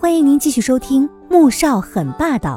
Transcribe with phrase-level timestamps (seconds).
[0.00, 2.56] 欢迎您继续收听《穆少很霸道》，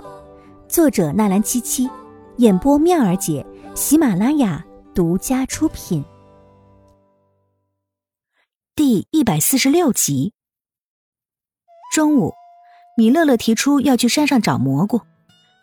[0.72, 1.90] 作者纳兰七七，
[2.38, 3.44] 演播妙儿姐，
[3.74, 6.06] 喜马拉雅独家出品。
[8.76, 10.34] 第一百四十六集。
[11.92, 12.32] 中午，
[12.96, 15.02] 米乐乐提出要去山上找蘑菇，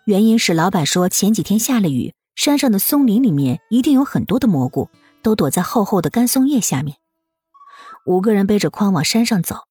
[0.04, 4.90] 原因是老板说前几天下了雨，山上的松林里面一定有很多的蘑菇，
[5.22, 6.96] 都躲在厚厚的干松叶下面。
[8.04, 9.68] 五个人背着筐往山上走。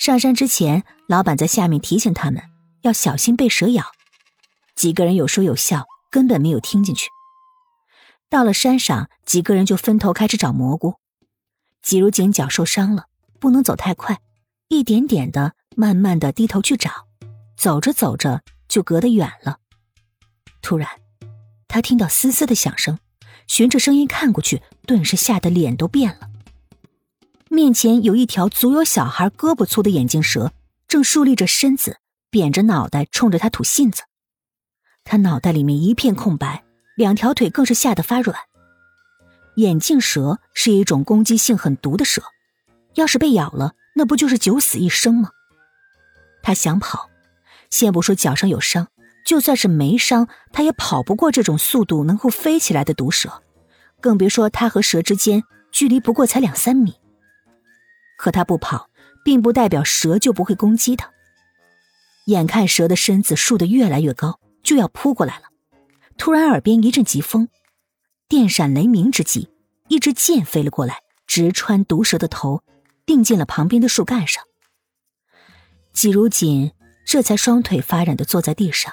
[0.00, 2.42] 上山之前，老板在下面提醒他们
[2.80, 3.84] 要小心被蛇咬。
[4.74, 7.10] 几个人有说有笑，根本没有听进去。
[8.30, 10.94] 到了山上，几个人就分头开始找蘑菇。
[11.82, 14.20] 季如锦脚受伤了，不能走太快，
[14.68, 17.06] 一点点的、慢慢的低头去找。
[17.58, 19.58] 走着走着，就隔得远了。
[20.62, 20.88] 突然，
[21.68, 22.98] 他听到嘶嘶的响声，
[23.46, 26.29] 循着声音看过去，顿时吓得脸都变了。
[27.52, 30.52] 面前有一条足有小孩胳膊粗的眼镜蛇，
[30.86, 31.98] 正竖立着身子，
[32.30, 34.04] 扁着脑袋冲着他吐信子。
[35.02, 36.62] 他脑袋里面一片空白，
[36.94, 38.38] 两条腿更是吓得发软。
[39.56, 42.22] 眼镜蛇是一种攻击性很毒的蛇，
[42.94, 45.30] 要是被咬了，那不就是九死一生吗？
[46.44, 47.10] 他想跑，
[47.68, 48.86] 先不说脚上有伤，
[49.26, 53.42] 就算是没伤，他也跑不过这种速度能够飞起来的毒蛇，
[54.00, 56.94] 更别说他和蛇之间距离不过才两三米。
[58.20, 58.90] 可他不跑，
[59.24, 61.10] 并不代表蛇就不会攻击他。
[62.26, 65.44] 眼看蛇的身子竖得越来越高，就要扑过来了。
[66.18, 67.48] 突然，耳边一阵疾风，
[68.28, 69.48] 电闪雷鸣之际，
[69.88, 72.62] 一支箭飞了过来，直穿毒蛇的头，
[73.06, 74.44] 钉进了旁边的树干上。
[75.94, 76.72] 季如锦
[77.06, 78.92] 这才双腿发软的坐在地上。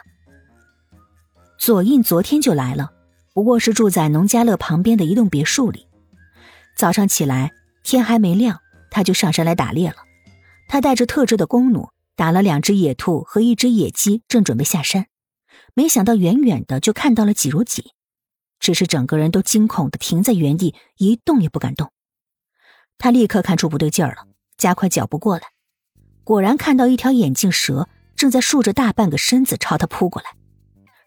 [1.58, 2.94] 左印昨天就来了，
[3.34, 5.86] 不过是住在农家乐旁边的一栋别墅里。
[6.78, 7.52] 早上起来，
[7.84, 8.62] 天还没亮。
[8.98, 9.98] 他就上山来打猎了。
[10.68, 15.06] 他带着特制的弓弩，打了两只野兔和一只野鸡，正准备下山，
[15.76, 17.86] 没想到远远的就看到了几如锦，
[18.60, 21.92] 只是整个人都惊恐的停在原地，一动也不敢动。
[22.98, 24.26] 他立刻看出不对劲儿了，
[24.58, 25.44] 加快脚步过来，
[26.24, 30.30] 果然看到一条眼镜蛇正在竖着大半个身子朝他扑过来。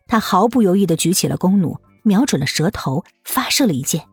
[0.06, 4.06] 他毫不犹豫的举起了弓弩，瞄准了蛇头，发射了一箭。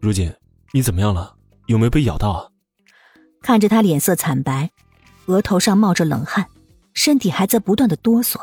[0.00, 0.32] 如锦，
[0.72, 1.34] 你怎么样了？
[1.66, 2.53] 有没有被咬到啊？
[3.44, 4.70] 看着他脸色惨白，
[5.26, 6.48] 额头上冒着冷汗，
[6.94, 8.40] 身体还在不断的哆嗦，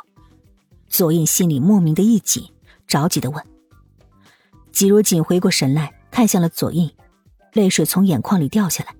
[0.88, 2.48] 左印心里莫名的一紧，
[2.86, 3.44] 着急的问
[4.72, 6.96] ：“季如锦，回过神来看向了左印，
[7.54, 8.94] 泪水从眼眶里掉下来。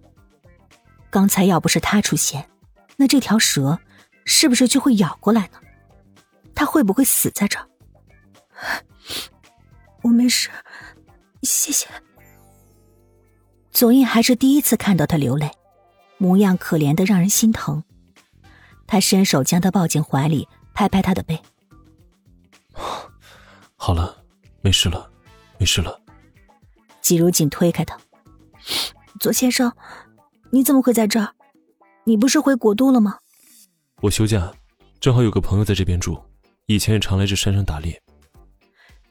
[1.12, 2.50] 刚才要不是他出现，
[2.98, 3.80] 那这条蛇
[4.26, 5.60] 是不是就会咬过来呢？
[6.56, 7.60] 他会不会死在这？
[10.02, 10.50] 我没事，
[11.44, 11.88] 谢谢。
[13.70, 15.52] 左印还是第一次看到他流泪。
[16.22, 17.84] 模样可怜的让人心疼，
[18.86, 21.42] 他伸手将他抱进怀里，拍拍他的背。
[23.76, 24.24] 好了，
[24.62, 25.10] 没事了，
[25.58, 26.00] 没事了。
[27.02, 27.98] 季如锦推开他，
[29.20, 29.74] 左先生，
[30.52, 31.34] 你怎么会在这儿？
[32.04, 33.18] 你不是回国都了吗？
[34.04, 34.54] 我休假，
[35.00, 36.24] 正好有个朋友在这边住，
[36.68, 38.00] 以前也常来这山上打猎。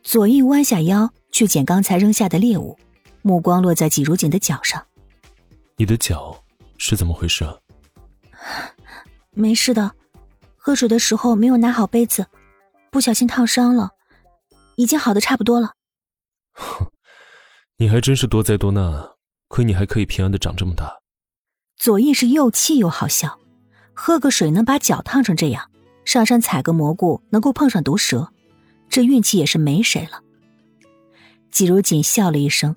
[0.05, 2.79] 左印弯下腰去捡刚才扔下的猎物，
[3.23, 4.87] 目光落在季如锦的脚上。
[5.75, 6.41] 你的脚。
[6.81, 7.59] 是怎么回事啊？
[9.33, 9.93] 没事的，
[10.57, 12.27] 喝水的时候没有拿好杯子，
[12.91, 13.91] 不小心烫伤了，
[14.77, 15.75] 已经好的差不多了。
[16.55, 16.87] 哼，
[17.77, 19.11] 你还真是多灾多难啊！
[19.49, 21.01] 亏你还可以平安的长这么大。
[21.77, 23.39] 左印是又气又好笑，
[23.93, 25.71] 喝个水能把脚烫成这样，
[26.07, 28.33] 上山采个蘑菇能够碰上毒蛇，
[28.89, 30.23] 这运气也是没谁了。
[31.51, 32.75] 季如锦笑了一声，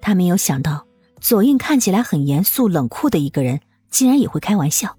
[0.00, 0.86] 他没有想到。
[1.20, 3.60] 左印看起来很严肃冷酷的一个人，
[3.90, 4.96] 竟然也会开玩笑。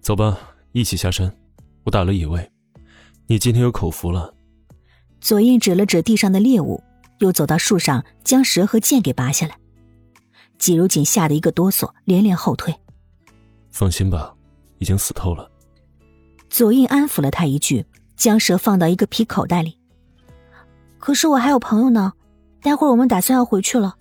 [0.00, 0.38] 走吧，
[0.72, 1.34] 一起下山。
[1.84, 2.50] 我打了野味，
[3.26, 4.34] 你今天有口福了。
[5.20, 6.82] 左印指了指地上的猎物，
[7.18, 9.56] 又走到树上，将蛇和剑给拔下来。
[10.58, 12.74] 季如锦吓得一个哆嗦，连连后退。
[13.70, 14.34] 放心吧，
[14.78, 15.50] 已经死透了。
[16.48, 17.84] 左印安抚了他一句，
[18.16, 19.76] 将蛇放到一个皮口袋里。
[20.98, 22.12] 可是我还有朋友呢，
[22.62, 23.96] 待会儿我们打算要回去了。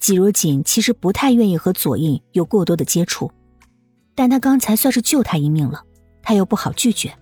[0.00, 3.30] 季如锦其实不太愿意和左印有过多的接触，
[4.14, 5.84] 但他刚才算是救他一命了，
[6.22, 7.12] 他又不好拒绝。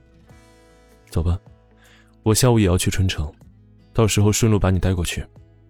[1.10, 1.38] 走吧，
[2.22, 3.30] 我下午也要去春城，
[3.92, 5.26] 到时候顺路把你带过去，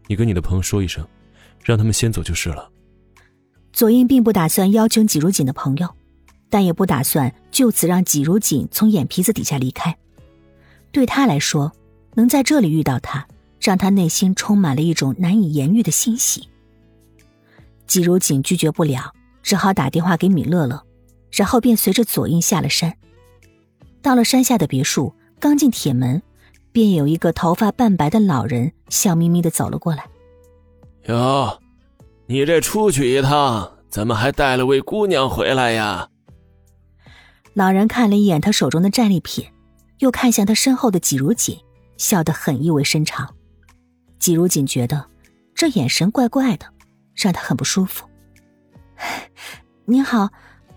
[0.07, 1.03] 你跟你的朋友说一声，
[1.65, 2.71] 让他们先走就是了。
[3.73, 5.89] 左印并不打算邀请季如锦的朋友，
[6.51, 9.97] 但也不打算就此让季如锦从眼皮子底下离开。
[10.93, 11.73] 对他来说，
[12.15, 13.27] 能在这里遇到他，
[13.61, 16.49] 让他内心充满了一种难以言喻的欣喜。
[17.89, 19.13] 季如锦拒绝不了，
[19.43, 20.85] 只好打电话给米乐乐，
[21.33, 22.95] 然后便随着左印下了山。
[24.01, 26.23] 到了山下的别墅，刚进铁门，
[26.71, 30.07] 便有一个头发半白的老人笑眯眯的走了过来。
[31.07, 31.59] 哟，
[32.27, 36.09] 你这出去一趟，怎么还带了位姑娘回来呀？
[37.55, 39.47] 老人看了一眼他手中的战利品，
[39.99, 41.59] 又看向他身后的季如锦，
[41.97, 43.35] 笑得很意味深长。
[44.19, 45.07] 季如锦觉得
[45.55, 46.67] 这眼神怪怪的，
[47.19, 48.09] 让他很不舒服。
[49.85, 50.29] 您好，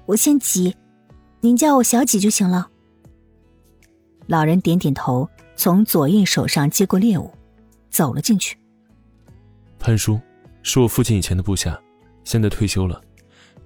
[0.05, 0.75] 我姓季，
[1.39, 2.69] 您叫我小季就行了。
[4.27, 7.31] 老人点点头，从左印手上接过猎物，
[7.89, 8.57] 走了进去。
[9.77, 10.19] 潘叔
[10.63, 11.79] 是我父亲以前的部下，
[12.23, 13.01] 现在退休了，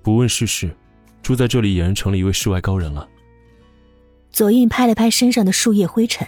[0.02, 0.76] 不问世事，
[1.22, 3.08] 住在这里俨然成了一位世外高人了。
[4.32, 6.28] 左印拍了拍身上的树叶灰尘，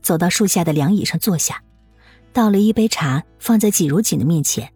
[0.00, 1.62] 走到树下的凉椅上坐下，
[2.32, 4.72] 倒了一杯茶放在季如锦的面前，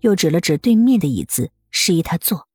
[0.00, 2.49] 又指了指对面的椅子，示意他坐。